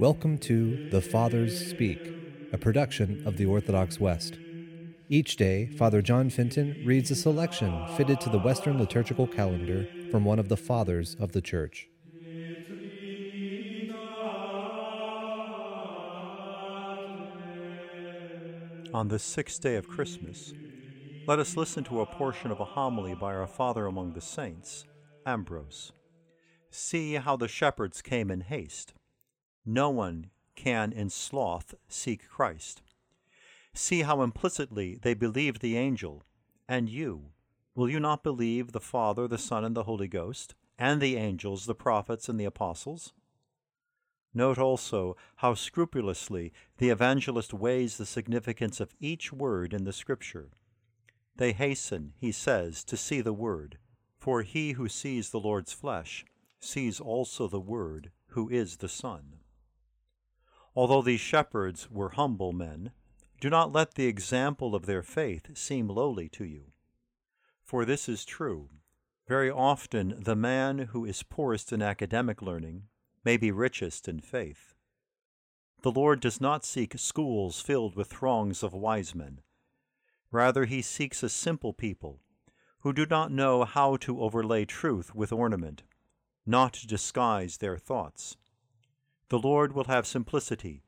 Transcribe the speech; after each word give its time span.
Welcome 0.00 0.38
to 0.38 0.88
The 0.88 1.02
Fathers 1.02 1.68
Speak, 1.68 2.00
a 2.54 2.56
production 2.56 3.22
of 3.26 3.36
the 3.36 3.44
Orthodox 3.44 4.00
West. 4.00 4.38
Each 5.10 5.36
day, 5.36 5.66
Father 5.76 6.00
John 6.00 6.30
Fenton 6.30 6.82
reads 6.86 7.10
a 7.10 7.14
selection 7.14 7.86
fitted 7.98 8.18
to 8.22 8.30
the 8.30 8.38
Western 8.38 8.78
liturgical 8.78 9.26
calendar 9.26 9.86
from 10.10 10.24
one 10.24 10.38
of 10.38 10.48
the 10.48 10.56
Fathers 10.56 11.16
of 11.20 11.32
the 11.32 11.42
Church. 11.42 11.90
On 18.94 19.08
this 19.08 19.22
sixth 19.22 19.60
day 19.60 19.76
of 19.76 19.86
Christmas, 19.86 20.54
let 21.26 21.38
us 21.38 21.58
listen 21.58 21.84
to 21.84 22.00
a 22.00 22.06
portion 22.06 22.50
of 22.50 22.60
a 22.60 22.64
homily 22.64 23.14
by 23.14 23.34
our 23.34 23.46
Father 23.46 23.84
among 23.84 24.14
the 24.14 24.22
saints, 24.22 24.86
Ambrose. 25.26 25.92
See 26.70 27.16
how 27.16 27.36
the 27.36 27.48
shepherds 27.48 28.00
came 28.00 28.30
in 28.30 28.40
haste. 28.40 28.94
No 29.64 29.90
one 29.90 30.30
can 30.56 30.92
in 30.92 31.10
sloth 31.10 31.74
seek 31.88 32.28
Christ. 32.28 32.82
See 33.72 34.02
how 34.02 34.22
implicitly 34.22 34.98
they 35.00 35.14
believed 35.14 35.60
the 35.60 35.76
angel. 35.76 36.22
And 36.68 36.88
you, 36.88 37.32
will 37.74 37.88
you 37.88 38.00
not 38.00 38.22
believe 38.22 38.72
the 38.72 38.80
Father, 38.80 39.28
the 39.28 39.38
Son, 39.38 39.64
and 39.64 39.76
the 39.76 39.84
Holy 39.84 40.08
Ghost, 40.08 40.54
and 40.78 41.00
the 41.00 41.16
angels, 41.16 41.66
the 41.66 41.74
prophets, 41.74 42.28
and 42.28 42.38
the 42.38 42.44
apostles? 42.44 43.12
Note 44.32 44.58
also 44.58 45.16
how 45.36 45.54
scrupulously 45.54 46.52
the 46.78 46.90
evangelist 46.90 47.52
weighs 47.52 47.96
the 47.96 48.06
significance 48.06 48.80
of 48.80 48.94
each 49.00 49.32
word 49.32 49.74
in 49.74 49.84
the 49.84 49.92
Scripture. 49.92 50.50
They 51.36 51.52
hasten, 51.52 52.12
he 52.16 52.32
says, 52.32 52.84
to 52.84 52.96
see 52.96 53.20
the 53.20 53.32
Word, 53.32 53.78
for 54.18 54.42
he 54.42 54.72
who 54.72 54.88
sees 54.88 55.30
the 55.30 55.40
Lord's 55.40 55.72
flesh 55.72 56.24
sees 56.60 57.00
also 57.00 57.48
the 57.48 57.60
Word, 57.60 58.10
who 58.28 58.48
is 58.48 58.76
the 58.76 58.88
Son. 58.88 59.36
Although 60.76 61.02
these 61.02 61.20
shepherds 61.20 61.90
were 61.90 62.10
humble 62.10 62.52
men, 62.52 62.92
do 63.40 63.50
not 63.50 63.72
let 63.72 63.94
the 63.94 64.06
example 64.06 64.74
of 64.74 64.86
their 64.86 65.02
faith 65.02 65.56
seem 65.56 65.88
lowly 65.88 66.28
to 66.30 66.44
you. 66.44 66.72
For 67.64 67.84
this 67.84 68.08
is 68.08 68.24
true. 68.24 68.68
Very 69.26 69.50
often 69.50 70.22
the 70.22 70.36
man 70.36 70.78
who 70.90 71.04
is 71.04 71.22
poorest 71.22 71.72
in 71.72 71.82
academic 71.82 72.42
learning 72.42 72.84
may 73.24 73.36
be 73.36 73.50
richest 73.50 74.08
in 74.08 74.20
faith. 74.20 74.74
The 75.82 75.92
Lord 75.92 76.20
does 76.20 76.40
not 76.40 76.64
seek 76.64 76.98
schools 76.98 77.60
filled 77.60 77.96
with 77.96 78.08
throngs 78.08 78.62
of 78.62 78.72
wise 78.74 79.14
men. 79.14 79.40
Rather, 80.30 80.66
he 80.66 80.82
seeks 80.82 81.22
a 81.22 81.28
simple 81.28 81.72
people 81.72 82.20
who 82.80 82.92
do 82.92 83.06
not 83.06 83.32
know 83.32 83.64
how 83.64 83.96
to 83.98 84.20
overlay 84.20 84.64
truth 84.64 85.14
with 85.14 85.32
ornament, 85.32 85.82
not 86.46 86.74
to 86.74 86.86
disguise 86.86 87.56
their 87.56 87.76
thoughts. 87.76 88.36
The 89.30 89.38
Lord 89.38 89.72
will 89.72 89.84
have 89.84 90.08
simplicity. 90.08 90.82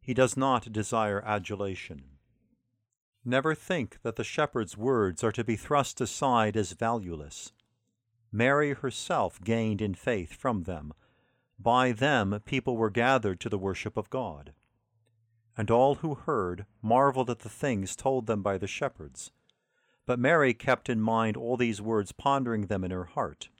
He 0.00 0.14
does 0.14 0.36
not 0.36 0.72
desire 0.72 1.22
adulation. 1.24 2.02
Never 3.24 3.54
think 3.54 4.02
that 4.02 4.16
the 4.16 4.24
shepherd's 4.24 4.76
words 4.76 5.24
are 5.24 5.32
to 5.32 5.44
be 5.44 5.56
thrust 5.56 6.00
aside 6.00 6.56
as 6.56 6.72
valueless. 6.72 7.52
Mary 8.32 8.74
herself 8.74 9.40
gained 9.40 9.80
in 9.80 9.94
faith 9.94 10.34
from 10.34 10.64
them 10.64 10.92
by 11.56 11.92
them 11.92 12.40
people 12.44 12.76
were 12.76 12.90
gathered 12.90 13.38
to 13.40 13.48
the 13.48 13.58
worship 13.58 13.96
of 13.96 14.10
God. 14.10 14.52
And 15.56 15.70
all 15.70 15.96
who 15.96 16.16
heard 16.16 16.66
marveled 16.82 17.30
at 17.30 17.38
the 17.38 17.48
things 17.48 17.94
told 17.94 18.26
them 18.26 18.42
by 18.42 18.58
the 18.58 18.66
shepherds. 18.66 19.30
But 20.04 20.18
Mary 20.18 20.52
kept 20.52 20.88
in 20.88 21.00
mind 21.00 21.36
all 21.36 21.56
these 21.56 21.80
words, 21.80 22.10
pondering 22.10 22.66
them 22.66 22.82
in 22.82 22.90
her 22.90 23.04
heart. 23.04 23.50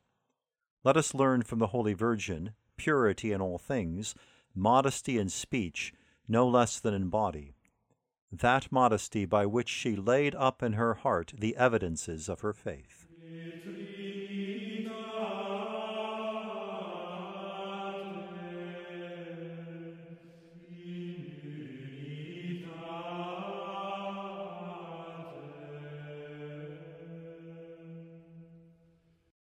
Let 0.83 0.97
us 0.97 1.15
learn 1.15 1.43
from 1.43 1.61
the 1.61 1.69
Holy 1.69 1.95
Virgin 1.95 2.51
purity 2.77 3.33
in 3.33 3.41
all 3.41 3.59
things, 3.59 4.15
modesty 4.55 5.19
in 5.19 5.29
speech, 5.29 5.93
no 6.29 6.49
less 6.49 6.81
than 6.81 6.95
in 6.95 7.09
body. 7.09 7.55
That 8.33 8.73
modesty 8.73 9.25
by 9.27 9.47
which 9.47 9.69
she 9.69 9.95
laid 9.95 10.35
up 10.35 10.63
in 10.63 10.75
her 10.75 10.95
heart 10.95 11.33
the 11.39 11.57
evidences 11.57 12.29
of 12.29 12.41
her 12.41 12.53
faith. 12.53 13.07